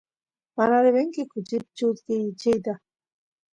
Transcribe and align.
mana 0.55 0.75
devenki 0.85 1.21
kuchit 1.31 1.63
chutkichiyta 1.77 2.73